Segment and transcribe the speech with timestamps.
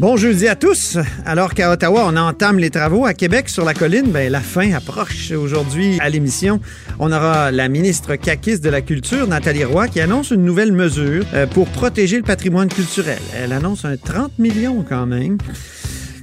[0.00, 0.96] Bon jeudi à tous.
[1.26, 4.72] Alors qu'à Ottawa, on entame les travaux, à Québec, sur la colline, ben, la fin
[4.72, 5.30] approche.
[5.32, 6.58] Aujourd'hui, à l'émission,
[6.98, 11.26] on aura la ministre caquiste de la Culture, Nathalie Roy, qui annonce une nouvelle mesure
[11.34, 13.18] euh, pour protéger le patrimoine culturel.
[13.36, 15.36] Elle annonce un 30 millions quand même.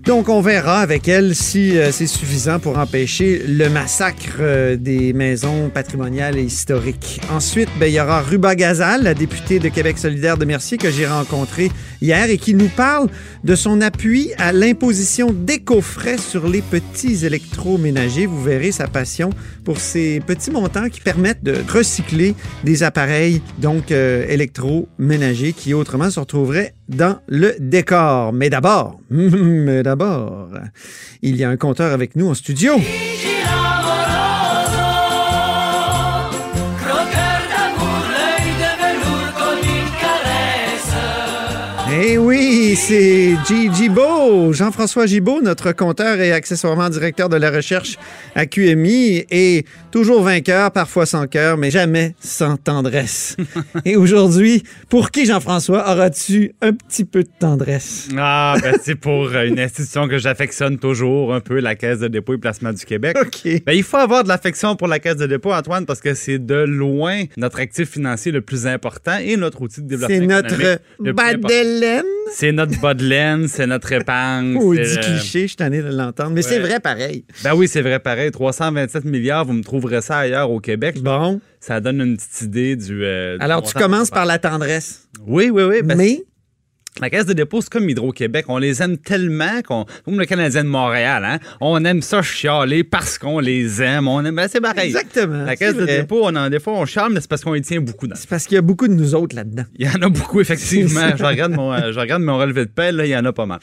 [0.07, 5.11] Donc, on verra avec elle si euh, c'est suffisant pour empêcher le massacre euh, des
[5.11, 7.20] maisons patrimoniales et historiques.
[7.29, 10.89] Ensuite, ben, il y aura Ruba Gazal, la députée de Québec solidaire de Mercier que
[10.89, 11.70] j'ai rencontrée
[12.01, 13.09] hier et qui nous parle
[13.43, 18.27] de son appui à l'imposition d'éco-frais sur les petits électroménagers.
[18.27, 19.31] Vous verrez sa passion
[19.65, 26.10] pour ces petits montants qui permettent de recycler des appareils donc euh, électroménagers qui autrement
[26.10, 28.34] se retrouveraient dans le décor.
[28.34, 30.49] Mais d'abord, mais d'abord,
[31.21, 32.74] il y a un compteur avec nous en studio.
[41.99, 47.98] Eh oui, c'est Gigi Beau, Jean-François Gibault, notre compteur et accessoirement directeur de la recherche
[48.35, 53.35] à QMI, et toujours vainqueur, parfois sans cœur, mais jamais sans tendresse.
[53.85, 58.09] et aujourd'hui, pour qui, Jean-François, auras-tu un petit peu de tendresse?
[58.15, 62.09] Ah, ben c'est pour euh, une institution que j'affectionne toujours un peu, la Caisse de
[62.09, 63.17] dépôt et placement du Québec.
[63.21, 63.63] OK.
[63.65, 66.38] Ben, il faut avoir de l'affection pour la Caisse de dépôt, Antoine, parce que c'est
[66.38, 70.79] de loin notre actif financier le plus important et notre outil de développement C'est notre
[71.00, 71.38] le plus
[72.31, 74.57] C'est notre bas de laine, c'est notre épargne.
[74.59, 76.31] Oh, c'est, dit euh, cliché, je suis tanné de l'entendre.
[76.31, 77.25] Mais c'est vrai pareil.
[77.44, 78.31] Ben oui, c'est vrai pareil.
[78.31, 81.02] 327 milliards, vous me trouverez ça ailleurs au Québec.
[81.02, 81.40] Bon.
[81.59, 83.03] Ça donne une petite idée du.
[83.03, 85.07] euh, Alors, tu commences par la tendresse.
[85.25, 85.81] Oui, oui, oui.
[85.84, 86.24] Ben, mais,
[87.01, 88.45] La Caisse de dépôt, c'est comme Hydro-Québec.
[88.47, 89.85] On les aime tellement qu'on.
[90.05, 91.39] Comme le Canadien de Montréal, hein?
[91.61, 94.07] On aime ça chialer parce qu'on les aime.
[94.07, 94.35] On aime.
[94.35, 94.88] Ben, c'est pareil.
[94.88, 95.44] exactement.
[95.45, 95.97] La Caisse c'est de vrai.
[96.01, 98.16] dépôt, on en, des fois, on charme, mais c'est parce qu'on y tient beaucoup dans.
[98.16, 99.63] C'est parce qu'il y a beaucoup de nous autres là-dedans.
[99.77, 101.01] Il y en a beaucoup, effectivement.
[101.11, 103.25] C'est je, regarde mon, euh, je regarde mon relevé de paie, là, il y en
[103.25, 103.59] a pas mal.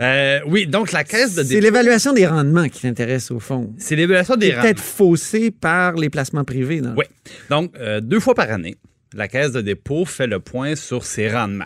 [0.00, 1.62] Euh, oui, donc la Caisse de C'est dépôt.
[1.64, 3.72] l'évaluation des rendements qui t'intéresse au fond.
[3.76, 4.62] C'est l'évaluation des C'est rendements.
[4.68, 6.80] peut-être faussé par les placements privés.
[6.80, 7.04] le Oui.
[7.48, 8.76] Donc, euh, deux fois par année,
[9.14, 11.64] la Caisse de dépôt fait le point sur ses rendements.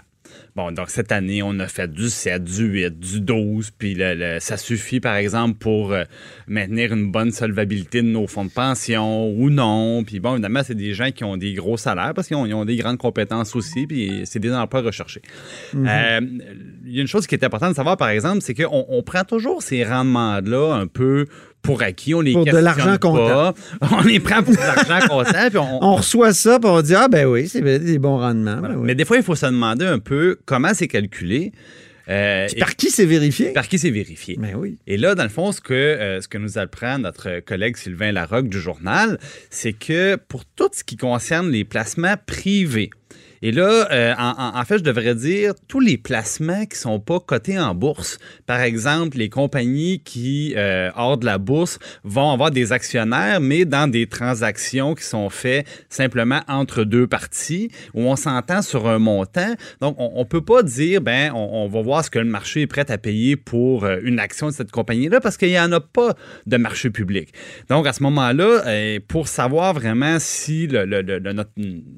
[0.56, 4.15] Bon, donc cette année, on a fait du 7, du 8, du 12, puis le-
[4.15, 6.05] le- ça suffit, par exemple, pour euh,
[6.47, 10.05] maintenir une bonne solvabilité de nos fonds de pension ou non.
[10.05, 12.65] Puis bon, évidemment, c'est des gens qui ont des gros salaires parce qu'ils ont, ont
[12.65, 15.23] des grandes compétences aussi, puis c'est des emplois recherchés.
[15.75, 16.21] Euh,
[16.87, 19.03] Il y a une chose qui est importante de savoir, par exemple, c'est qu'on on
[19.03, 21.27] prend toujours ces rendements-là un peu
[21.65, 22.15] pour acquis.
[22.15, 23.55] On les Pour de l'argent pas.
[23.91, 26.95] On les prend pour de l'argent comptant, puis on, On reçoit ça, puis on dit
[26.95, 28.59] Ah, ben oui, c'est des bons rendements.
[28.59, 28.83] Ben oui.
[28.85, 31.53] mais des fois, il faut se demander un peu comment c'est calculé.
[32.09, 33.53] euh, et par qui c'est vérifié?
[33.55, 34.37] par qui c'est vérifié.
[34.39, 34.77] Ben oui.
[34.87, 38.13] Et là, dans le fond, ce que, euh, ce que nous apprend notre collègue Sylvain
[38.13, 39.19] Larocque du journal,
[39.51, 42.91] c'est que pour tout ce qui concerne les placements privés,
[43.44, 47.59] et là, euh, en, fait, je devrais dire tous les placements qui sont pas cotés
[47.59, 48.19] en bourse.
[48.47, 53.66] Par exemple, les compagnies qui, euh, hors de la bourse, vont avoir des actionnaires, mais
[53.66, 58.99] dans des transactions qui sont faites simplement entre deux parties, où on s'entend sur un
[58.99, 59.53] montant.
[59.82, 62.66] Donc, on, on peut pas dire, ben, on, va voir ce que le marché est
[62.66, 65.81] prêt à payer pour euh, une action de cette compagnie-là, parce qu'il y en a
[65.81, 66.15] pas
[66.47, 67.34] de marché public.
[67.69, 68.62] Donc, à ce moment-là,
[69.06, 70.66] pour savoir vraiment si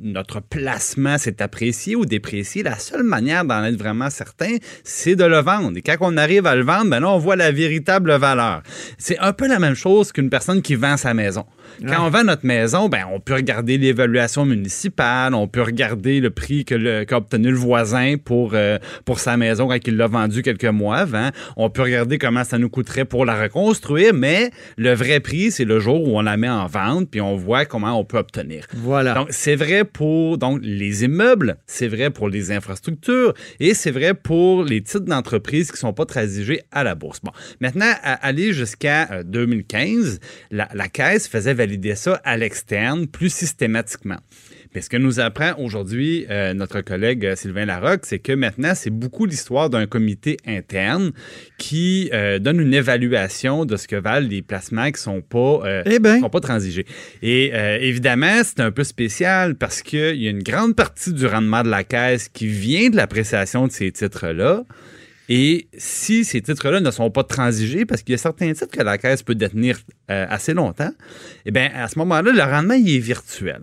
[0.02, 5.24] notre, placement s'est apprécié ou déprécié, la seule manière d'en être vraiment certain, c'est de
[5.24, 5.76] le vendre.
[5.76, 8.62] Et quand on arrive à le vendre, ben là, on voit la véritable valeur.
[8.98, 11.44] C'est un peu la même chose qu'une personne qui vend sa maison.
[11.86, 16.30] Quand on vend notre maison, ben, on peut regarder l'évaluation municipale, on peut regarder le
[16.30, 20.42] prix que qu'a obtenu le voisin pour, euh, pour sa maison quand il l'a vendu
[20.42, 21.30] quelques mois avant.
[21.56, 25.64] On peut regarder comment ça nous coûterait pour la reconstruire, mais le vrai prix, c'est
[25.64, 28.66] le jour où on la met en vente, puis on voit comment on peut obtenir.
[28.75, 29.14] Voilà.
[29.14, 31.25] Donc, c'est vrai pour donc, les immeubles,
[31.67, 35.93] c'est vrai pour les infrastructures et c'est vrai pour les titres d'entreprise qui ne sont
[35.93, 37.20] pas transigés à la bourse.
[37.23, 40.20] Bon, maintenant, aller jusqu'à euh, 2015,
[40.50, 44.19] la, la Caisse faisait valider ça à l'externe plus systématiquement.
[44.76, 48.73] Mais ce que nous apprend aujourd'hui euh, notre collègue euh, Sylvain Larocque, c'est que maintenant,
[48.75, 51.12] c'est beaucoup l'histoire d'un comité interne
[51.56, 55.62] qui euh, donne une évaluation de ce que valent les placements qui ne sont pas
[55.64, 56.20] euh, Eh ben.
[56.20, 56.84] sont pas transigés.
[57.23, 61.62] Et évidemment, c'est un peu spécial parce qu'il y a une grande partie du rendement
[61.62, 64.67] de la caisse qui vient de l'appréciation de ces titres-là.
[65.28, 68.82] Et si ces titres-là ne sont pas transigés, parce qu'il y a certains titres que
[68.82, 69.78] la caisse peut détenir
[70.11, 70.93] euh, assez longtemps,
[71.46, 73.62] eh bien, à ce moment-là, le rendement, il est virtuel.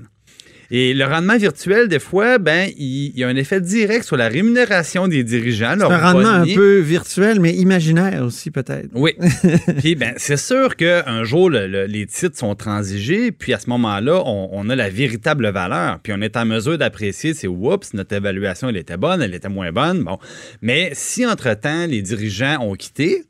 [0.75, 4.18] Et le rendement virtuel, des fois, ben, il, il y a un effet direct sur
[4.18, 5.75] la rémunération des dirigeants.
[5.78, 8.90] C'est un rendement un peu virtuel, mais imaginaire aussi, peut-être.
[8.96, 9.16] Oui.
[9.78, 13.70] puis, ben, c'est sûr qu'un jour, le, le, les titres sont transigés, puis à ce
[13.70, 17.94] moment-là, on, on, a la véritable valeur, puis on est en mesure d'apprécier, c'est oups,
[17.94, 20.04] notre évaluation, elle était bonne, elle était moins bonne.
[20.04, 20.18] Bon.
[20.64, 23.25] Mais si, entre-temps, les dirigeants ont quitté,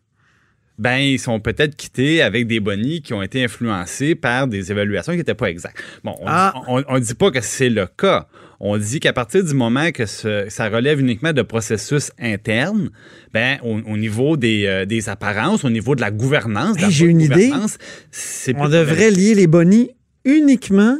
[0.79, 5.13] ben ils sont peut-être quittés avec des bonnies qui ont été influencés par des évaluations
[5.13, 5.81] qui n'étaient pas exactes.
[6.03, 6.53] Bon, on ah.
[6.67, 8.27] ne dit pas que c'est le cas.
[8.59, 12.91] On dit qu'à partir du moment que ce, ça relève uniquement de processus internes,
[13.33, 17.05] ben, au, au niveau des, euh, des, apparences, au niveau de la gouvernance, hey, j'ai
[17.07, 17.51] une idée.
[18.55, 19.91] On devrait lier les bonnies
[20.23, 20.97] uniquement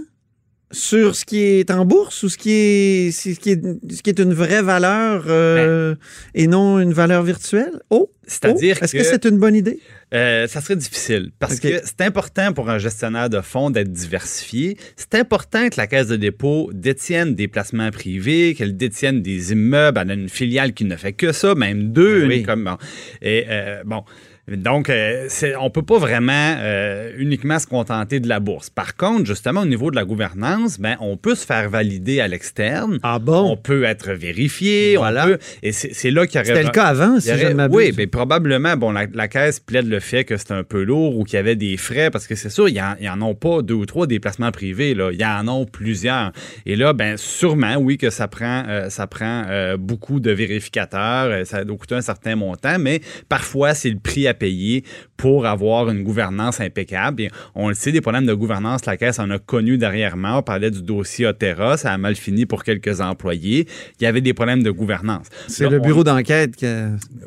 [0.74, 3.62] sur ce qui est en bourse ou ce qui est, ce qui est,
[3.92, 6.00] ce qui est une vraie valeur euh, ben,
[6.34, 7.80] et non une valeur virtuelle?
[7.90, 8.12] Oh!
[8.26, 9.80] C'est-à-dire oh, Est-ce que c'est une bonne idée?
[10.14, 11.72] Euh, ça serait difficile parce okay.
[11.72, 14.78] que c'est important pour un gestionnaire de fonds d'être diversifié.
[14.96, 20.00] C'est important que la caisse de dépôt détienne des placements privés, qu'elle détienne des immeubles.
[20.02, 22.26] Elle a une filiale qui ne fait que ça, même deux.
[22.28, 22.44] Oui.
[22.44, 22.78] Comme, bon.
[23.22, 24.04] Et euh, bon.
[24.50, 28.70] Donc, euh, on ne peut pas vraiment euh, uniquement se contenter de la bourse.
[28.70, 32.28] Par contre, justement, au niveau de la gouvernance, ben, on peut se faire valider à
[32.28, 33.00] l'externe.
[33.04, 33.52] Ah bon?
[33.52, 34.98] On peut être vérifié.
[34.98, 35.26] Voilà.
[35.26, 36.48] On peut, et c'est là qu'il y aurait...
[36.48, 37.76] C'était le cas avant, si je ne m'abuse.
[37.76, 41.18] Oui, mais probablement, bon, la, la, caisse plaide le fait que c'était un peu lourd
[41.18, 43.62] ou qu'il y avait des frais, parce que c'est sûr, il n'y en, ont pas
[43.62, 44.94] deux ou trois déplacements privés.
[44.94, 45.12] Là.
[45.14, 46.34] Il y en a plusieurs.
[46.66, 49.46] Et là, ben, sûrement, oui, que ça prend, euh, ça prend
[49.80, 51.48] beaucoup de vérificateurs.
[51.48, 53.00] Ça doit coûter un certain montant, mais
[53.30, 54.84] parfois, c'est le prix à payer
[55.18, 57.24] pour avoir une gouvernance impeccable.
[57.24, 60.40] Et on le sait, des problèmes de gouvernance, la Caisse en a connu dernièrement.
[60.40, 63.68] On parlait du dossier Otera, ça a mal fini pour quelques employés.
[64.00, 65.28] Il y avait des problèmes de gouvernance.
[65.48, 66.66] C'est le bureau d'enquête qui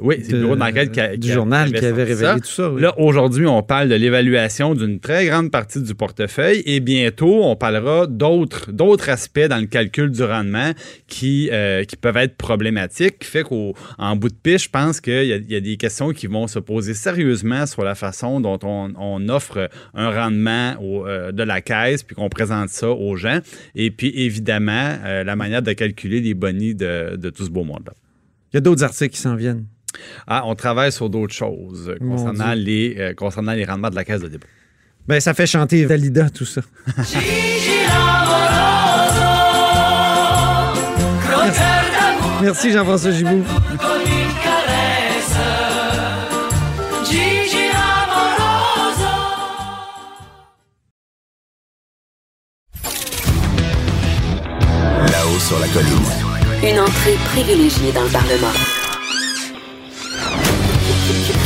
[0.00, 2.40] Oui, c'est le bureau d'enquête du journal qui avait révélé ça.
[2.40, 2.70] tout ça.
[2.70, 2.82] Oui.
[2.82, 7.56] Là, aujourd'hui, on parle de l'évaluation d'une très grande partie du portefeuille et bientôt, on
[7.56, 10.72] parlera d'autres, d'autres aspects dans le calcul du rendement
[11.06, 15.24] qui, euh, qui peuvent être problématiques, qui fait qu'en bout de piste, je pense qu'il
[15.24, 18.92] y, y, a des questions qui vont se poser sérieusement sur la façon dont on,
[18.96, 23.40] on offre un rendement au, euh, de la caisse puis qu'on présente ça aux gens.
[23.74, 27.64] Et puis, évidemment, euh, la manière de calculer les bonnies de, de tout ce beau
[27.64, 27.92] monde-là.
[28.52, 29.66] Il y a d'autres articles qui s'en viennent.
[30.26, 34.20] Ah, on travaille sur d'autres choses concernant les, euh, concernant les rendements de la caisse
[34.20, 34.48] de dépôt.
[35.06, 36.62] Ben, ça fait chanter Valida, tout ça.
[36.96, 37.18] Merci,
[42.42, 43.44] Merci Jean-François Giboux.
[55.46, 56.68] Sur la colline.
[56.68, 58.50] Une entrée privilégiée dans le Parlement.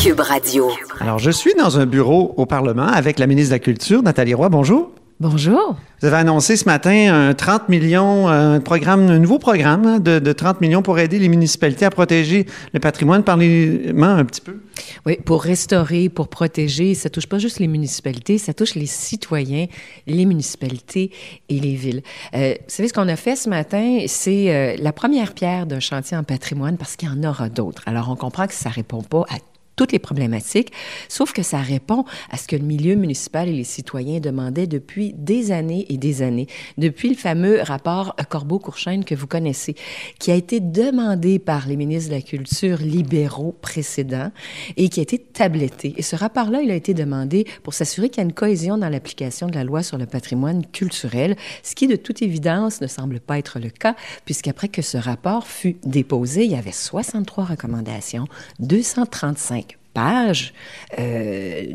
[0.02, 0.70] Cube Radio.
[1.00, 4.32] Alors, je suis dans un bureau au Parlement avec la ministre de la Culture, Nathalie
[4.32, 4.48] Roy.
[4.48, 4.90] Bonjour.
[5.20, 5.76] Bonjour.
[6.00, 10.32] Vous avez annoncé ce matin un 30 millions, un programme, un nouveau programme de, de
[10.32, 13.22] 30 millions pour aider les municipalités à protéger le patrimoine.
[13.22, 14.62] Parlez-moi un petit peu.
[15.04, 19.66] Oui, pour restaurer, pour protéger, ça touche pas juste les municipalités, ça touche les citoyens,
[20.06, 21.10] les municipalités
[21.50, 22.00] et les villes.
[22.34, 25.80] Euh, vous savez, ce qu'on a fait ce matin, c'est euh, la première pierre d'un
[25.80, 27.82] chantier en patrimoine parce qu'il y en aura d'autres.
[27.84, 29.36] Alors, on comprend que ça répond pas à
[29.80, 30.72] toutes les problématiques,
[31.08, 35.14] sauf que ça répond à ce que le milieu municipal et les citoyens demandaient depuis
[35.16, 39.74] des années et des années, depuis le fameux rapport Corbeau-Courchaine que vous connaissez,
[40.18, 44.30] qui a été demandé par les ministres de la Culture libéraux précédents
[44.76, 45.94] et qui a été tabletté.
[45.96, 48.90] Et ce rapport-là, il a été demandé pour s'assurer qu'il y a une cohésion dans
[48.90, 53.18] l'application de la loi sur le patrimoine culturel, ce qui, de toute évidence, ne semble
[53.18, 58.26] pas être le cas, puisqu'après que ce rapport fut déposé, il y avait 63 recommandations,
[58.58, 60.52] 235 pages
[60.98, 61.66] euh,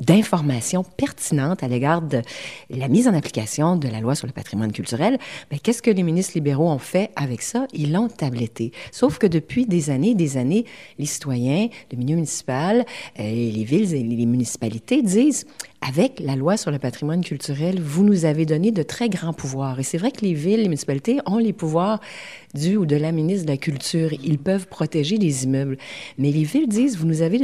[0.00, 2.22] d'informations pertinentes à l'égard de
[2.70, 5.18] la mise en application de la loi sur le patrimoine culturel,
[5.50, 7.66] mais qu'est-ce que les ministres libéraux ont fait avec ça?
[7.72, 8.72] Ils l'ont tabletté.
[8.90, 10.64] Sauf que depuis des années et des années,
[10.98, 12.84] les citoyens, le milieu municipal,
[13.18, 15.46] euh, les villes et les municipalités disent
[15.86, 19.80] avec la loi sur le patrimoine culturel, vous nous avez donné de très grands pouvoirs.
[19.80, 22.00] Et c'est vrai que les villes, les municipalités ont les pouvoirs
[22.54, 24.12] du ou de la ministre de la Culture.
[24.22, 25.76] Ils peuvent protéger les immeubles.
[26.18, 27.38] Mais les villes disent, vous nous avez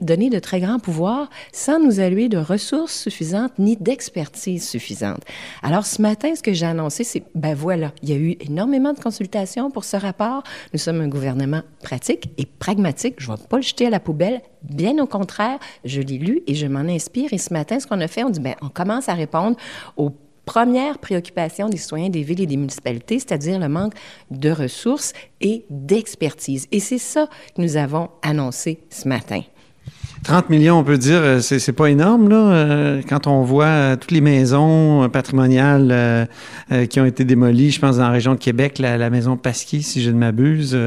[0.00, 5.20] donné de très grands pouvoirs sans nous allouer de ressources suffisantes ni d'expertise suffisante.
[5.62, 8.94] Alors, ce matin, ce que j'ai annoncé, c'est, ben voilà, il y a eu énormément
[8.94, 10.42] de consultations pour ce rapport.
[10.72, 13.16] Nous sommes un gouvernement pratique et pragmatique.
[13.18, 14.40] Je ne vais pas le jeter à la poubelle.
[14.62, 17.32] Bien au contraire, je l'ai lu et je m'en inspire.
[17.32, 19.56] Et ce matin, ce qu'on a fait, on dit, ben, on commence à répondre
[19.96, 20.12] aux
[20.44, 23.94] premières préoccupations des citoyens des villes et des municipalités, c'est-à-dire le manque
[24.30, 26.66] de ressources et d'expertise.
[26.72, 29.42] Et c'est ça que nous avons annoncé ce matin.
[30.24, 33.96] 30 millions, on peut dire, euh, c'est pas énorme, là, euh, quand on voit euh,
[33.96, 36.28] toutes les maisons patrimoniales
[36.88, 40.00] qui ont été démolies, je pense, dans la région de Québec, la, maison Pasquier, si
[40.02, 40.78] je ne m'abuse.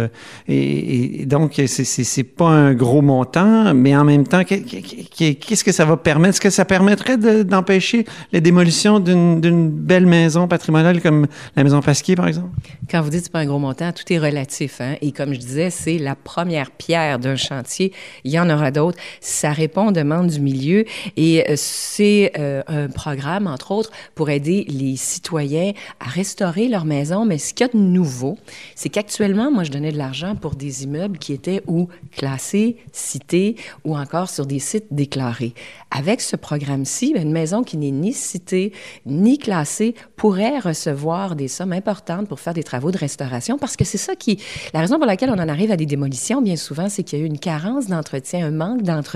[0.47, 5.33] et, donc, c'est- c'est pas un gros montant, mais en même temps, que- que- que-
[5.33, 6.35] qu'est-ce que ça va permettre?
[6.35, 11.63] Est-ce que ça permettrait de- d'empêcher la démolition d'une d'une belle maison patrimoniale comme la
[11.63, 12.49] maison Pasquier, par exemple?
[12.89, 14.79] Quand vous dites que c'est pas un gros montant, tout est relatif.
[14.81, 14.95] Hein?
[15.01, 17.91] Et comme je disais, c'est la première pierre d'un chantier.
[18.23, 18.97] Il y en aura d'autres.
[19.25, 20.85] Ça répond aux demandes du milieu
[21.17, 26.85] et euh, c'est euh, un programme, entre autres, pour aider les citoyens à restaurer leur
[26.85, 27.25] maison.
[27.25, 28.37] Mais ce qu'il y a de nouveau,
[28.75, 33.55] c'est qu'actuellement, moi, je donnais de l'argent pour des immeubles qui étaient ou classés, cités
[33.83, 35.55] ou encore sur des sites déclarés.
[35.89, 38.73] Avec ce programme-ci, ben, une maison qui n'est ni citée
[39.07, 43.85] ni classée pourrait recevoir des sommes importantes pour faire des travaux de restauration parce que
[43.85, 44.37] c'est ça qui...
[44.71, 47.21] La raison pour laquelle on en arrive à des démolitions, bien souvent, c'est qu'il y
[47.23, 49.14] a eu une carence d'entretien, un manque d'entretien.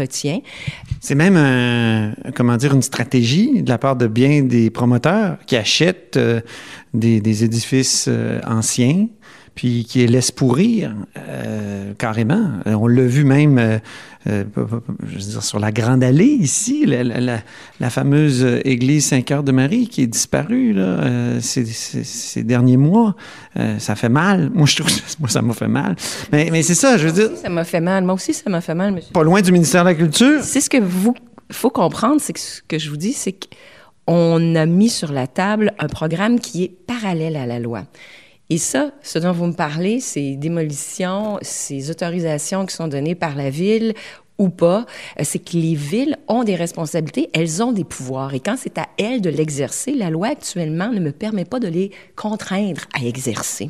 [0.99, 1.37] C'est même
[2.35, 6.41] comment dire une stratégie de la part de bien des promoteurs qui achètent euh,
[6.93, 9.07] des, des édifices euh, anciens
[9.59, 12.49] puis qui les laissent pourrir euh, carrément.
[12.65, 13.77] Euh, On l'a vu même euh,
[14.27, 14.45] euh,
[15.05, 17.41] je veux dire, sur la Grande Allée ici, la, la- la-
[17.81, 23.17] la fameuse église Saint-Cœur de Marie qui est disparue là, ces, ces- ces derniers mois.
[23.79, 24.49] Ça fait mal.
[24.53, 25.97] Moi, je trouve que moi, ça m'a fait mal.
[26.31, 28.05] Mais, mais c'est ça, je veux dire, Ça m'a fait mal.
[28.05, 29.11] Moi aussi, ça m'a fait mal, monsieur.
[29.11, 30.41] pas loin du ministère de la Culture.
[30.41, 31.13] C'est ce que vous
[31.51, 33.35] faut comprendre, c'est que ce que je vous dis, c'est
[34.07, 37.83] qu'on a mis sur la table un programme qui est parallèle à la loi.
[38.49, 43.35] Et ça, ce dont vous me parlez, ces démolitions, ces autorisations qui sont données par
[43.35, 43.93] la ville
[44.39, 44.85] ou pas,
[45.19, 48.33] euh, c'est que les villes ont des responsabilités, elles ont des pouvoirs.
[48.33, 51.67] Et quand c'est à elles de l'exercer, la loi actuellement ne me permet pas de
[51.67, 53.69] les contraindre à exercer.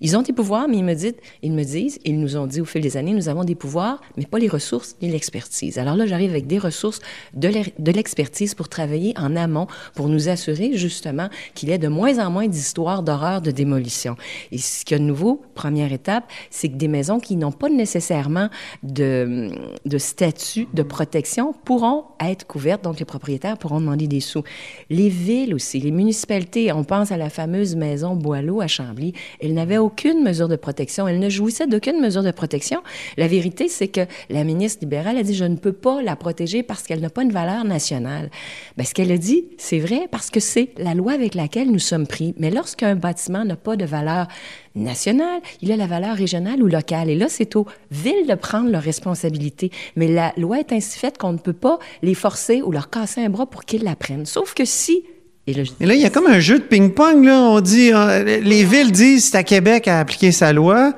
[0.00, 2.60] Ils ont des pouvoirs, mais ils me, disent, ils me disent, ils nous ont dit
[2.60, 5.78] au fil des années, nous avons des pouvoirs, mais pas les ressources ni l'expertise.
[5.78, 7.00] Alors là, j'arrive avec des ressources,
[7.34, 12.18] de l'expertise pour travailler en amont, pour nous assurer justement qu'il y ait de moins
[12.18, 14.16] en moins d'histoires d'horreur de démolition.
[14.52, 17.52] Et ce qu'il y a de nouveau, première étape, c'est que des maisons qui n'ont
[17.52, 18.48] pas nécessairement
[18.82, 19.50] de,
[19.84, 24.42] de statut de protection pourront être couvertes, donc les propriétaires pourront demander des sous.
[24.88, 29.54] Les villes aussi, les municipalités, on pense à la fameuse maison Boileau à Chambly, elle
[29.54, 32.80] n'avait aucune mesure de protection, elle ne jouissait d'aucune mesure de protection.
[33.16, 36.62] La vérité, c'est que la ministre libérale a dit, je ne peux pas la protéger
[36.62, 38.30] parce qu'elle n'a pas une valeur nationale.
[38.76, 41.80] Ben, ce qu'elle a dit, c'est vrai parce que c'est la loi avec laquelle nous
[41.80, 42.34] sommes pris.
[42.38, 44.28] Mais lorsqu'un bâtiment n'a pas de valeur
[44.76, 47.10] nationale, il a la valeur régionale ou locale.
[47.10, 49.72] Et là, c'est aux villes de prendre leurs responsabilités.
[49.96, 53.22] Mais la loi est ainsi faite qu'on ne peut pas les forcer ou leur casser
[53.22, 54.26] un bras pour qu'ils la prennent.
[54.26, 55.04] Sauf que si...
[55.50, 57.24] Et là, je dis, Et là, il y a comme un jeu de ping-pong.
[57.24, 57.40] Là.
[57.40, 60.92] On dit, euh, les villes disent c'est à Québec à appliquer sa loi.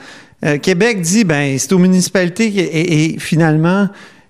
[0.44, 3.88] Euh, Québec dit ben c'est aux municipalités et, et finalement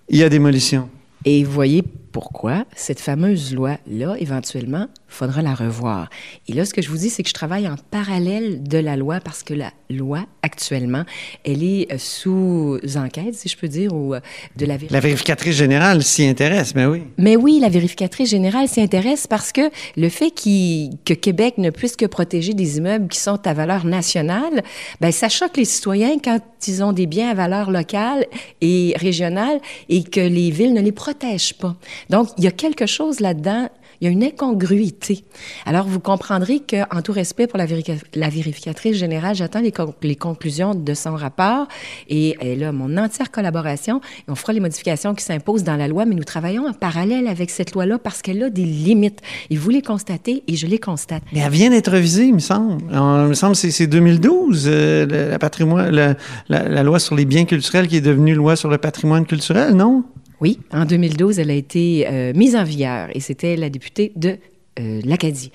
[0.09, 0.89] il y a démolition.
[1.25, 1.83] Et vous voyez
[2.13, 6.09] pourquoi cette fameuse loi-là, éventuellement, faudra la revoir.
[6.49, 8.97] Et là, ce que je vous dis, c'est que je travaille en parallèle de la
[8.97, 11.05] loi parce que la loi, actuellement,
[11.45, 14.21] elle est euh, sous enquête, si je peux dire, ou euh,
[14.57, 17.03] de la La vérificatrice générale s'y intéresse, mais oui.
[17.19, 21.97] mais oui, la vérificatrice générale s'y intéresse parce que le fait que Québec ne puisse
[21.97, 24.63] que protéger des immeubles qui sont à valeur nationale,
[25.01, 28.27] ben ça choque les citoyens quand ils ont des biens à valeur locale
[28.61, 31.77] et régionale et que les villes ne les protègent pas.
[32.11, 33.69] Donc, il y a quelque chose là-dedans.
[34.01, 35.23] Il y a une incongruité.
[35.65, 40.75] Alors, vous comprendrez qu'en tout respect pour la, vérificatrice générale, j'attends les, con- les conclusions
[40.75, 41.69] de son rapport
[42.09, 45.87] et elle a mon entière collaboration et on fera les modifications qui s'imposent dans la
[45.87, 49.21] loi, mais nous travaillons en parallèle avec cette loi-là parce qu'elle a des limites.
[49.51, 51.23] Et vous les constatez et je les constate.
[51.33, 52.83] Mais elle vient d'être révisée, il me semble.
[52.91, 56.17] Il me semble que c'est- c'est 2012, euh, la, patrimoine,
[56.49, 60.03] la loi sur les biens culturels qui est devenue loi sur le patrimoine culturel, non?
[60.43, 64.39] Oui, en 2012, elle a été euh, mise en vigueur et c'était la députée de
[64.81, 65.53] euh, l'Acadie.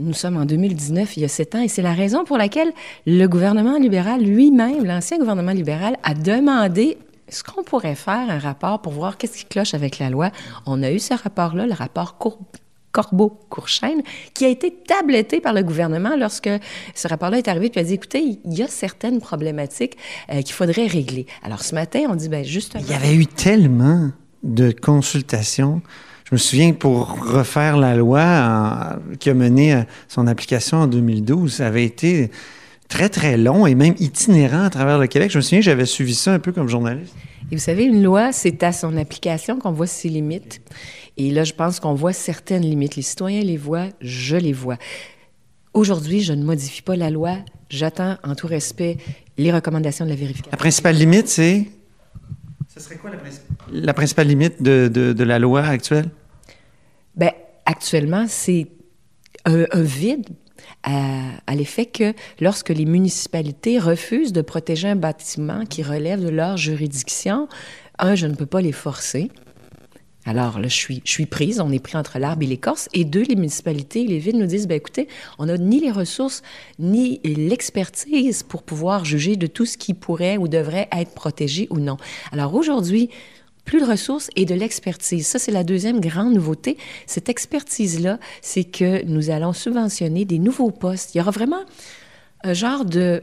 [0.00, 2.72] Nous sommes en 2019, il y a sept ans, et c'est la raison pour laquelle
[3.06, 6.98] le gouvernement libéral lui-même, l'ancien gouvernement libéral, a demandé
[7.28, 10.32] est-ce qu'on pourrait faire un rapport pour voir qu'est-ce qui cloche avec la loi?
[10.66, 12.40] On a eu ce rapport-là, le rapport Cour-
[12.90, 14.02] Corbeau-Courchaine,
[14.34, 16.50] qui a été tabletté par le gouvernement lorsque
[16.96, 19.96] ce rapport-là est arrivé, puis a dit, écoutez, il y a certaines problématiques
[20.32, 21.26] euh, qu'il faudrait régler.
[21.44, 22.82] Alors ce matin, on dit, ben justement...
[22.84, 24.10] Il y avait eu tellement
[24.44, 25.82] de consultations.
[26.28, 30.78] Je me souviens que pour refaire la loi en- qui a mené à son application
[30.78, 32.30] en 2012, ça avait été
[32.88, 35.30] très, très long et même itinérant à travers le Québec.
[35.30, 37.14] Je me souviens que j'avais suivi ça un peu comme journaliste.
[37.50, 40.60] Et vous savez, une loi, c'est à son application qu'on voit ses limites.
[41.16, 42.96] Et là, je pense qu'on voit certaines limites.
[42.96, 44.76] Les citoyens les voient, je les vois.
[45.74, 47.36] Aujourd'hui, je ne modifie pas la loi.
[47.68, 48.96] J'attends, en tout respect,
[49.36, 50.56] les recommandations de la La vérification.
[50.56, 51.66] principale limite, c'est...
[52.74, 53.56] Ce serait quoi la principale?
[53.70, 56.06] la principale limite de, de, de la loi actuelle?
[57.14, 57.30] Bien,
[57.66, 58.66] actuellement, c'est
[59.44, 60.30] un, un vide
[60.82, 66.30] à, à l'effet que lorsque les municipalités refusent de protéger un bâtiment qui relève de
[66.30, 67.48] leur juridiction,
[68.00, 69.30] un, je ne peux pas les forcer.
[70.26, 72.88] Alors là, je suis, prise, on est pris entre l'arbre et l'écorce.
[72.94, 76.42] Et deux, les municipalités, les villes nous disent, ben écoutez, on n'a ni les ressources
[76.78, 81.78] ni l'expertise pour pouvoir juger de tout ce qui pourrait ou devrait être protégé ou
[81.78, 81.98] non.
[82.32, 83.10] Alors aujourd'hui,
[83.64, 85.26] plus de ressources et de l'expertise.
[85.26, 86.76] Ça, c'est la deuxième grande nouveauté.
[87.06, 91.14] Cette expertise-là, c'est que nous allons subventionner des nouveaux postes.
[91.14, 91.64] Il y aura vraiment
[92.42, 93.22] un genre de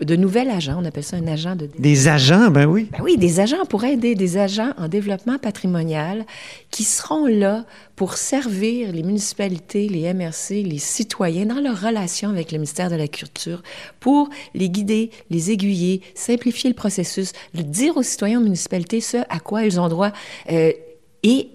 [0.00, 1.68] de nouvel agent, on appelle ça un agent de...
[1.78, 2.88] Des agents, ben oui.
[2.92, 6.24] Ben oui, des agents pour aider, des agents en développement patrimonial
[6.70, 7.64] qui seront là
[7.96, 12.96] pour servir les municipalités, les MRC, les citoyens dans leur relation avec le ministère de
[12.96, 13.62] la Culture,
[14.00, 19.18] pour les guider, les aiguiller, simplifier le processus, le dire aux citoyens aux municipalités ce
[19.28, 20.12] à quoi ils ont droit
[20.50, 20.72] euh,
[21.22, 21.48] et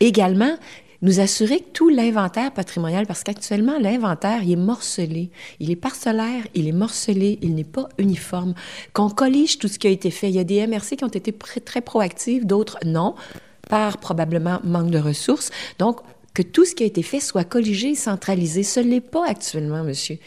[0.00, 0.56] également
[1.02, 5.30] nous assurer que tout l'inventaire patrimonial, parce qu'actuellement, l'inventaire, il est morcelé.
[5.60, 8.54] Il est parcellaire, il est morcelé, il n'est pas uniforme.
[8.92, 10.28] Qu'on collige tout ce qui a été fait.
[10.28, 13.14] Il y a des MRC qui ont été très proactifs, d'autres non,
[13.68, 15.50] par probablement manque de ressources.
[15.78, 16.00] Donc,
[16.34, 18.62] que tout ce qui a été fait soit colligé, centralisé.
[18.62, 20.18] Ce n'est pas actuellement, monsieur.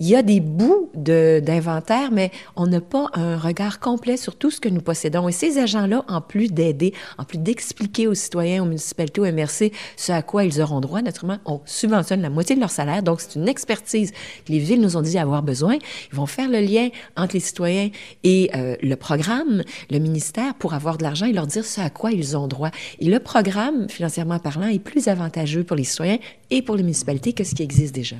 [0.00, 4.52] Il y a des bouts d'inventaire, mais on n'a pas un regard complet sur tout
[4.52, 5.28] ce que nous possédons.
[5.28, 9.72] Et ces agents-là, en plus d'aider, en plus d'expliquer aux citoyens, aux municipalités, aux MRC
[9.96, 13.02] ce à quoi ils auront droit, naturellement, on subventionne la moitié de leur salaire.
[13.02, 15.78] Donc, c'est une expertise que les villes nous ont dit avoir besoin.
[16.12, 17.90] Ils vont faire le lien entre les citoyens
[18.22, 21.90] et euh, le programme, le ministère, pour avoir de l'argent et leur dire ce à
[21.90, 22.70] quoi ils ont droit.
[23.00, 26.18] Et le programme, financièrement parlant, est plus avantageux pour les citoyens
[26.50, 28.16] et pour les municipalités que ce qui existe déjà.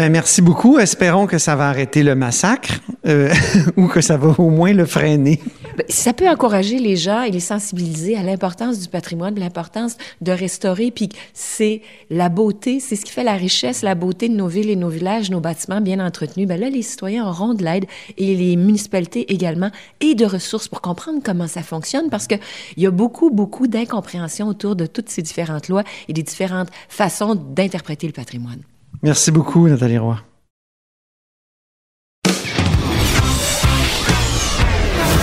[0.00, 0.78] Ben, merci beaucoup.
[0.78, 3.30] Espérons que ça va arrêter le massacre euh,
[3.76, 5.42] ou que ça va au moins le freiner.
[5.76, 10.32] Ben, ça peut encourager les gens et les sensibiliser à l'importance du patrimoine, l'importance de
[10.32, 10.90] restaurer.
[10.90, 14.70] Puis c'est la beauté, c'est ce qui fait la richesse, la beauté de nos villes
[14.70, 16.48] et nos villages, nos bâtiments bien entretenus.
[16.48, 17.84] Ben là, les citoyens auront de l'aide
[18.16, 22.40] et les municipalités également et de ressources pour comprendre comment ça fonctionne parce qu'il
[22.78, 27.34] y a beaucoup, beaucoup d'incompréhension autour de toutes ces différentes lois et des différentes façons
[27.34, 28.62] d'interpréter le patrimoine.
[29.02, 30.18] Merci beaucoup, Nathalie Roy.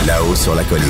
[0.08, 0.86] Là-haut sur la colline.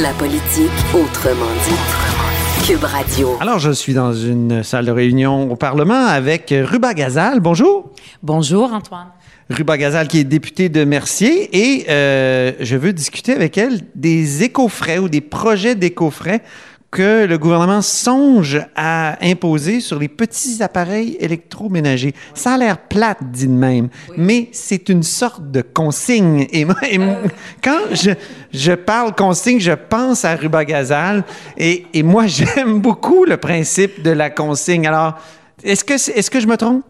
[0.00, 2.64] La politique autrement dit.
[2.64, 3.36] Cube Radio.
[3.40, 7.40] Alors, je suis dans une salle de réunion au Parlement avec Ruba Gazal.
[7.40, 7.90] Bonjour.
[8.22, 9.08] Bonjour, Antoine.
[9.50, 14.44] Ruba Gazal, qui est députée de Mercier, et euh, je veux discuter avec elle des
[14.44, 16.42] éco-frais ou des projets d'éco-frais
[16.90, 22.14] que le gouvernement songe à imposer sur les petits appareils électroménagers.
[22.34, 26.46] Ça a l'air plate, dit de même, mais c'est une sorte de consigne.
[26.52, 27.16] Et, moi, et moi,
[27.62, 28.10] quand je,
[28.52, 31.24] je parle consigne, je pense à Ruba Gazal,
[31.56, 34.86] et, et moi, j'aime beaucoup le principe de la consigne.
[34.86, 35.14] Alors,
[35.62, 36.84] est-ce que, est-ce que je me trompe?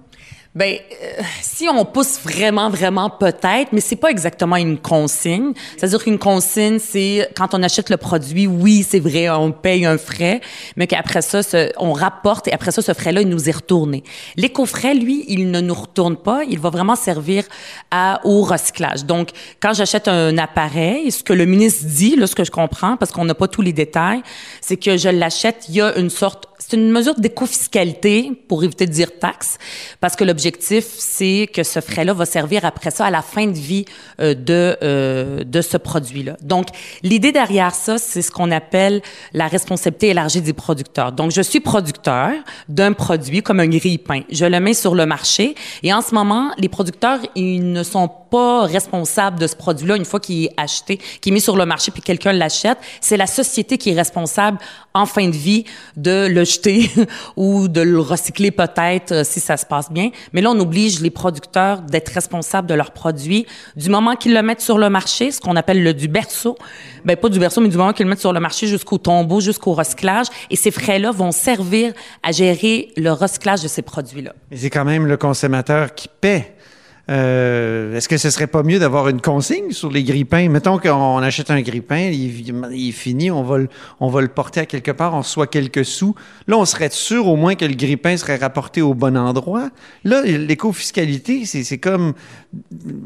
[0.52, 5.52] Ben, euh, si on pousse vraiment, vraiment peut-être, mais c'est pas exactement une consigne.
[5.76, 9.96] C'est-à-dire qu'une consigne, c'est quand on achète le produit, oui, c'est vrai, on paye un
[9.96, 10.40] frais,
[10.74, 11.42] mais qu'après ça,
[11.78, 14.02] on rapporte et après ça, ce frais-là, il nous est retourné.
[14.36, 16.42] L'éco-frais, lui, il ne nous retourne pas.
[16.42, 17.44] Il va vraiment servir
[17.92, 19.04] à, au recyclage.
[19.04, 19.28] Donc,
[19.60, 23.12] quand j'achète un appareil, ce que le ministre dit, là, ce que je comprends, parce
[23.12, 24.22] qu'on n'a pas tous les détails,
[24.60, 28.86] c'est que je l'achète, il y a une sorte c'est une mesure d'éco-fiscalité pour éviter
[28.86, 29.56] de dire taxe,
[30.00, 33.56] parce que l'objectif, c'est que ce frais-là va servir après ça à la fin de
[33.56, 33.86] vie
[34.20, 36.36] euh, de, euh, de ce produit-là.
[36.42, 36.66] Donc,
[37.02, 39.00] l'idée derrière ça, c'est ce qu'on appelle
[39.32, 41.12] la responsabilité élargie des producteurs.
[41.12, 42.32] Donc, je suis producteur
[42.68, 44.22] d'un produit comme un grille-pain.
[44.30, 48.10] Je le mets sur le marché et en ce moment, les producteurs, ils ne sont
[48.30, 51.66] pas responsables de ce produit-là une fois qu'il est acheté, qu'il est mis sur le
[51.66, 52.78] marché puis quelqu'un l'achète.
[53.00, 54.58] C'est la société qui est responsable
[54.94, 55.64] en fin de vie
[55.96, 56.44] de le
[57.36, 60.10] ou de le recycler peut-être euh, si ça se passe bien.
[60.32, 64.42] Mais là, on oblige les producteurs d'être responsables de leurs produits du moment qu'ils le
[64.42, 66.56] mettent sur le marché, ce qu'on appelle le du berceau.
[67.04, 69.40] Ben pas du berceau, mais du moment qu'ils le mettent sur le marché jusqu'au tombeau,
[69.40, 70.26] jusqu'au recyclage.
[70.50, 74.32] Et ces frais-là vont servir à gérer le recyclage de ces produits-là.
[74.50, 76.54] Mais c'est quand même le consommateur qui paie.
[77.10, 80.48] Euh, Est-ce que ce serait pas mieux d'avoir une consigne sur les grippins?
[80.48, 83.68] Mettons qu'on achète un grippin, il, il est fini, on va, le,
[83.98, 86.14] on va le porter à quelque part, on reçoit quelques sous.
[86.46, 89.70] Là, on serait sûr au moins que le grippin serait rapporté au bon endroit.
[90.04, 92.12] Là, l'éco-fiscalité, c'est c'est comme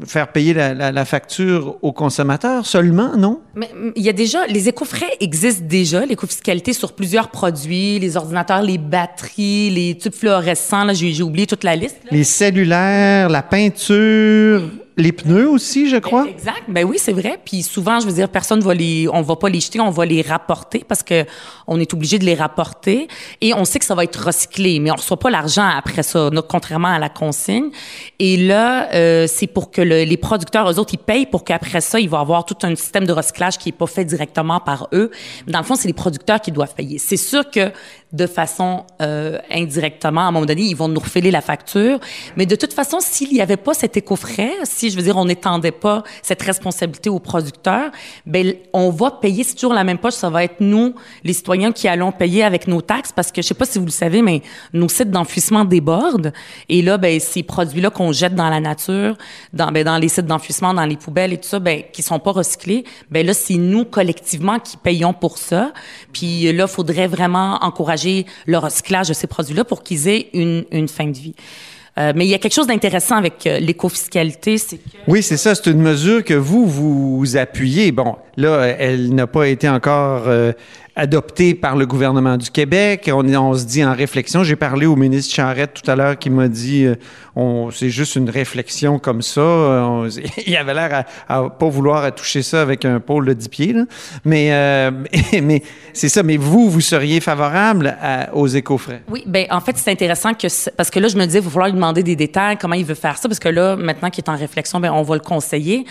[0.05, 3.41] faire payer la, la- la facture au consommateur seulement, non?
[3.55, 8.61] Mais il y a déjà, les éco-frais existent déjà, l'éco-fiscalité sur plusieurs produits, les ordinateurs,
[8.61, 11.97] les batteries, les tubes fluorescents, là, j'ai j'ai oublié toute la liste.
[12.05, 12.09] là.
[12.11, 16.25] Les cellulaires, la peinture sur les pneus aussi, je crois?
[16.25, 16.63] Exact.
[16.69, 17.37] Ben oui, c'est vrai.
[17.43, 20.05] Puis souvent, je veux dire, personne va les, on va pas les jeter, on va
[20.05, 21.25] les rapporter parce que
[21.67, 23.09] on est obligé de les rapporter
[23.41, 26.29] et on sait que ça va être recyclé, mais on reçoit pas l'argent après ça,
[26.47, 27.71] contrairement à la consigne.
[28.19, 31.81] Et là, euh, c'est pour que le- les producteurs, eux autres, ils payent pour qu'après
[31.81, 34.87] ça, il va avoir tout un système de recyclage qui est pas fait directement par
[34.93, 35.11] eux.
[35.47, 36.99] Dans le fond, c'est les producteurs qui doivent payer.
[36.99, 37.71] C'est sûr que
[38.13, 41.99] de façon euh, indirectement, à un moment donné, ils vont nous refiler la facture.
[42.37, 45.25] Mais de toute façon, s'il n'y avait pas cet éco-frais, si je veux dire, on
[45.25, 47.91] n'étendait pas cette responsabilité aux producteurs,
[48.25, 51.71] ben on va payer, c'est toujours la même poche, ça va être nous, les citoyens,
[51.71, 54.21] qui allons payer avec nos taxes, parce que je sais pas si vous le savez,
[54.21, 54.41] mais
[54.73, 56.33] nos sites d'enfouissement débordent.
[56.69, 59.17] Et là, ben ces produits-là qu'on jette dans la nature,
[59.53, 62.19] dans, ben, dans les sites d'enfouissement, dans les poubelles et tout ça, ben qui sont
[62.19, 65.73] pas recyclés, ben là, c'est nous collectivement qui payons pour ça.
[66.13, 70.87] Puis là, faudrait vraiment encourager le recyclage de ces produits-là pour qu'ils aient une, une
[70.87, 71.35] fin de vie.
[71.97, 75.37] Euh, mais il y a quelque chose d'intéressant avec euh, l'éco-fiscalité, c'est que Oui, c'est
[75.37, 75.55] ça.
[75.55, 77.91] C'est une mesure que vous, vous appuyez.
[77.91, 80.23] Bon, là, elle n'a pas été encore
[80.95, 83.09] adoptée par le gouvernement du Québec.
[83.13, 84.43] On, se dit en réflexion.
[84.43, 88.29] J'ai parlé au ministre Charette tout à l'heure qui m'a dit euh, c'est juste une
[88.29, 89.41] réflexion comme ça.
[89.41, 90.09] Euh,
[90.47, 93.75] il avait l'air à, à pas vouloir toucher ça avec un pôle de 10 pieds.
[93.75, 94.91] Euh,
[95.43, 96.23] mais c'est ça.
[96.23, 97.97] Mais vous, vous seriez favorable
[98.33, 99.01] aux éco-frais?
[99.09, 101.49] Oui, ben en fait, c'est intéressant que parce que là, je me disais, il va
[101.49, 104.23] falloir lui demander des détails, comment il veut faire ça, parce que là, maintenant qu'il
[104.23, 105.85] est en réflexion, ben on va le conseiller.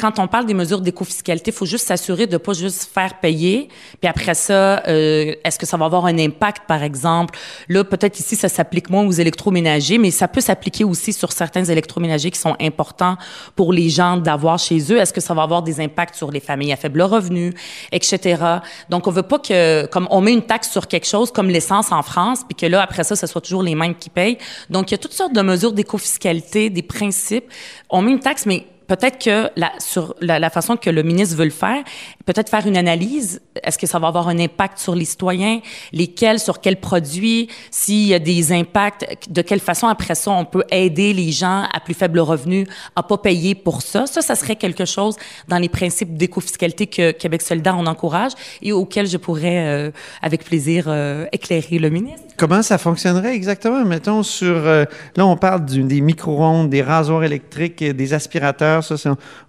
[0.00, 3.68] Quand on parle des mesures d'éco-fiscalité, il faut juste s'assurer de pas juste faire payer,
[4.00, 7.38] puis après ça, euh, est-ce que ça va avoir un impact, par exemple?
[7.68, 11.64] Là, peut-être ici, ça s'applique moins aux électroménagers, mais ça peut s'appliquer aussi sur certains
[11.64, 13.16] électroménagers qui sont importants
[13.56, 14.98] pour les gens d'avoir chez eux.
[14.98, 17.54] Est-ce que ça va avoir des impacts sur les familles à faible revenu,
[17.90, 18.42] etc.
[18.88, 21.92] Donc, on veut pas que, comme on met une taxe sur quelque chose comme l'essence
[21.92, 24.38] en France, puis que là, après ça, ce soit toujours les mêmes qui payent.
[24.70, 27.44] Donc, il y a toutes sortes de mesures d'éco-fiscalité, des principes.
[27.90, 31.44] On met une taxe, mais peut-être que sur la, la façon que le ministre veut
[31.44, 31.82] le faire,
[32.24, 33.40] peut-être faire une analyse.
[33.62, 35.60] Est-ce que ça va avoir un impact sur les citoyens?
[35.92, 37.48] Lesquels, sur quels produits?
[37.70, 41.64] S'il y a des impacts, de quelle façon après ça on peut aider les gens
[41.72, 44.06] à plus faible revenu à pas payer pour ça?
[44.06, 45.16] Ça, ça serait quelque chose
[45.48, 50.44] dans les principes d'éco-fiscalité que Québec solidaire on encourage et auquel je pourrais, euh, avec
[50.44, 52.22] plaisir, euh, éclairer le ministre.
[52.36, 53.84] Comment ça fonctionnerait exactement?
[53.84, 54.46] Mettons sur...
[54.46, 54.84] euh,
[55.16, 58.84] là, on parle des micro-ondes, des rasoirs électriques, des aspirateurs.
[58.84, 58.96] Ça,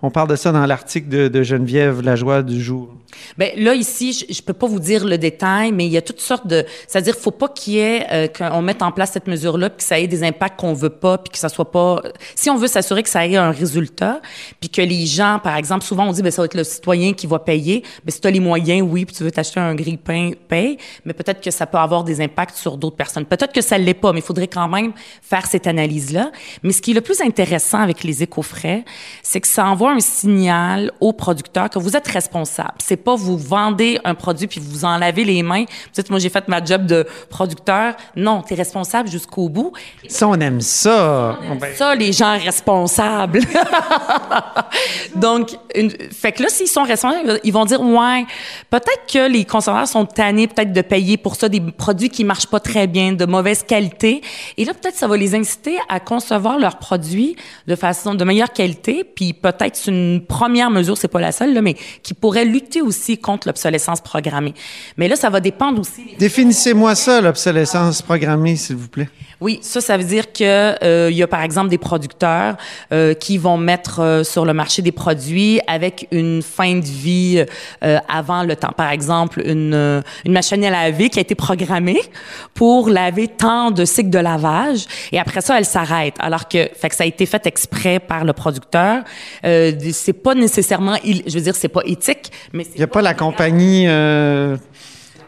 [0.01, 3.02] on parle de ça dans l'article de, de Geneviève Lajoie du jour.
[3.37, 6.01] Ben là ici, je, je peux pas vous dire le détail, mais il y a
[6.01, 9.27] toutes sortes de, c'est-à-dire faut pas qu'il y ait euh, qu'on mette en place cette
[9.27, 12.01] mesure-là, puis que ça ait des impacts qu'on veut pas, puis que ça soit pas.
[12.35, 14.21] Si on veut s'assurer que ça ait un résultat,
[14.59, 17.13] puis que les gens, par exemple, souvent on dit ben ça va être le citoyen
[17.13, 17.83] qui va payer.
[18.03, 20.77] Ben si tu as les moyens, oui, puis tu veux t'acheter un grille-pain, paye.
[21.05, 23.25] Mais peut-être que ça peut avoir des impacts sur d'autres personnes.
[23.25, 26.31] Peut-être que ça l'est pas, mais il faudrait quand même faire cette analyse-là.
[26.63, 28.85] Mais ce qui est le plus intéressant avec les éco-frais,
[29.21, 32.75] c'est que ça envoie un signal aux producteurs que vous êtes responsable.
[32.79, 35.65] C'est pas vous vendez un produit puis vous en lavez les mains.
[35.93, 37.95] Dites, moi, j'ai fait ma job de producteur.
[38.15, 39.73] Non, tu es responsable jusqu'au bout.
[40.07, 41.39] Ça, on aime ça.
[41.59, 43.41] Ben, Ça, les gens responsables.
[45.15, 48.25] Donc, une, fait que là, s'ils sont responsables, ils vont dire, ouais,
[48.69, 52.47] peut-être que les consommateurs sont tannés peut-être de payer pour ça des produits qui marchent
[52.47, 54.21] pas très bien, de mauvaise qualité.
[54.57, 57.35] Et là, peut-être ça va les inciter à concevoir leurs produits
[57.67, 59.03] de façon de meilleure qualité.
[59.03, 62.81] Puis peut-être c'est une première mesure, c'est pas la seule, là, mais qui pourrait lutter
[62.81, 64.53] aussi contre l'obsolescence programmée.
[64.97, 66.15] Mais là, ça va dépendre aussi.
[66.17, 69.09] Définissez-moi ça, l'obsolescence programmée, s'il vous plaît.
[69.41, 72.55] Oui, ça, ça veut dire que euh, il y a par exemple des producteurs
[72.91, 77.43] euh, qui vont mettre euh, sur le marché des produits avec une fin de vie
[77.83, 78.71] euh, avant le temps.
[78.75, 82.01] Par exemple, une, euh, une machine à laver qui a été programmée
[82.53, 86.15] pour laver tant de cycles de lavage et après ça, elle s'arrête.
[86.19, 89.03] Alors que, fait que ça a été fait exprès par le producteur.
[89.45, 93.01] Euh, c'est pas nécessairement, je veux dire, c'est pas éthique, mais Il n'y a pas
[93.01, 94.57] la compagnie euh,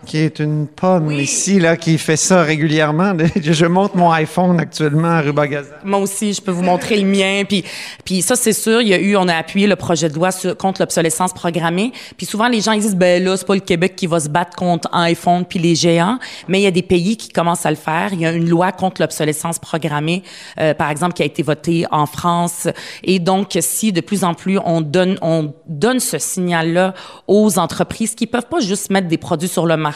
[0.05, 3.13] qui est une pomme ici, là, qui fait ça régulièrement.
[3.41, 5.75] Je monte mon iPhone actuellement à Rubagaza.
[5.83, 7.43] Moi aussi, je peux vous montrer le mien.
[7.47, 7.63] Puis,
[8.03, 10.31] puis ça, c'est sûr, il y a eu, on a appuyé le projet de loi
[10.31, 11.91] sur- contre l'obsolescence programmée.
[12.17, 14.29] Puis souvent, les gens ils disent, ben là, c'est pas le Québec qui va se
[14.29, 17.71] battre contre iPhone puis les géants, mais il y a des pays qui commencent à
[17.71, 18.09] le faire.
[18.13, 20.23] Il y a une loi contre l'obsolescence programmée,
[20.59, 22.67] euh, par exemple, qui a été votée en France.
[23.03, 26.93] Et donc, si de plus en plus on donne, on donne ce signal-là
[27.27, 29.94] aux entreprises qui peuvent pas juste mettre des produits sur le marché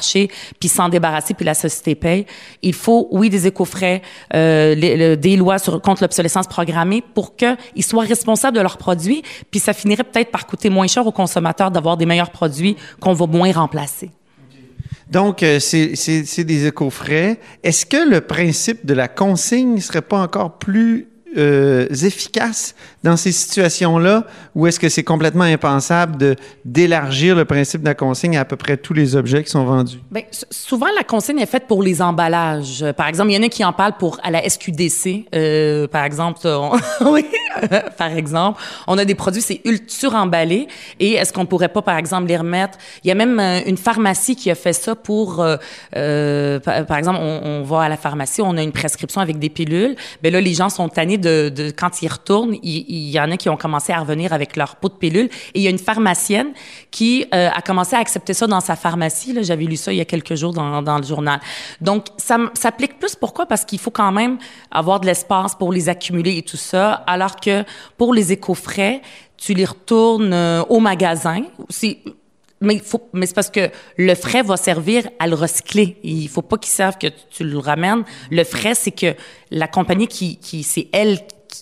[0.59, 2.25] puis s'en débarrasser puis la société paye,
[2.61, 4.01] il faut, oui, des éco-frais,
[4.33, 9.73] euh, des lois contre l'obsolescence programmée pour qu'ils soient responsables de leurs produits, puis ça
[9.73, 13.51] finirait peut-être par coûter moins cher aux consommateurs d'avoir des meilleurs produits qu'on va moins
[13.51, 14.11] remplacer.
[15.09, 17.39] Donc, euh, c'est des éco-frais.
[17.63, 21.07] Est-ce que le principe de la consigne ne serait pas encore plus
[21.37, 26.35] euh, efficaces dans ces situations-là ou est-ce que c'est complètement impensable de
[26.65, 29.63] d'élargir le principe de la consigne à à peu près tous les objets qui sont
[29.63, 29.99] vendus?
[30.09, 32.83] Bien, souvent, la consigne est faite pour les emballages.
[32.97, 35.25] Par exemple, il y en a qui en parlent pour à la SQDC.
[35.35, 36.71] Euh, par exemple, on,
[37.11, 37.25] oui,
[37.97, 40.67] par exemple, on a des produits, c'est ultra emballé.
[40.99, 42.77] Et est-ce qu'on pourrait pas, par exemple, les remettre?
[43.03, 45.57] Il y a même euh, une pharmacie qui a fait ça pour, euh,
[45.95, 49.95] euh par, exemple, on, va à la pharmacie, on a une prescription avec des pilules.
[50.23, 53.31] Ben là, les gens sont tannés de, de quand ils retournent, il, il, y en
[53.31, 55.29] a qui ont commencé à revenir avec leur pot de pilules.
[55.53, 56.49] Et il y a une pharmacienne
[56.91, 59.37] qui euh, a commencé à accepter ça dans sa pharmacie.
[59.41, 61.39] J'avais lu ça il y a quelques jours dans, dans le journal.
[61.81, 63.15] Donc, ça s'applique plus.
[63.15, 63.45] Pourquoi?
[63.45, 64.37] Parce qu'il faut quand même
[64.71, 67.63] avoir de l'espace pour les accumuler et tout ça, alors que
[67.97, 69.01] pour les éco-frais,
[69.37, 71.43] tu les retournes euh, au magasin.
[72.61, 75.97] Mais, faut, mais c'est parce que le frais va servir à le recycler.
[76.03, 78.03] Il faut pas qu'ils savent que tu le ramènes.
[78.31, 79.15] Le frais, c'est que
[79.49, 81.19] la compagnie qui, qui c'est elle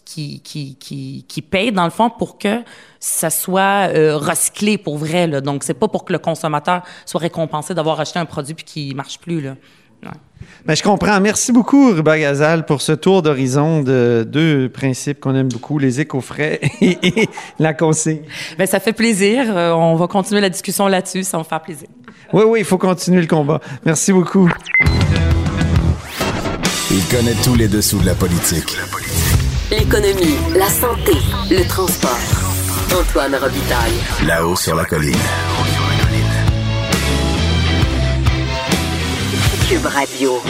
[0.08, 2.64] qui, qui, qui, qui paye, dans le fond, pour que
[3.00, 5.28] ça soit euh, recyclé pour vrai.
[5.28, 5.42] Là.
[5.42, 8.96] Donc, c'est pas pour que le consommateur soit récompensé d'avoir acheté un produit puis qui
[8.96, 9.42] marche plus.
[9.42, 9.56] Là.
[10.04, 10.12] Ouais.
[10.66, 11.20] Ben, je comprends.
[11.20, 16.00] Merci beaucoup, Ruba Gazal, pour ce tour d'horizon de deux principes qu'on aime beaucoup, les
[16.00, 18.22] éco-frais et, et, la consigne.
[18.58, 19.46] Ben, ça fait plaisir.
[19.58, 21.24] Euh, on va continuer la discussion là-dessus.
[21.24, 21.90] Ça va me faire plaisir.
[22.32, 23.60] Oui, oui, il faut continuer le combat.
[23.86, 24.50] Merci beaucoup.
[26.92, 28.78] Il connaît tous les dessous de la politique.
[29.70, 31.12] L'économie, la santé,
[31.52, 32.18] le transport.
[32.98, 34.00] Antoine Robitaille.
[34.26, 35.14] Là-haut sur la colline.
[39.68, 40.42] Cube Radio.